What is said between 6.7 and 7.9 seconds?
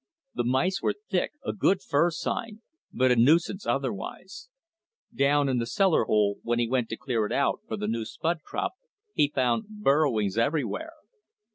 to clear it out for the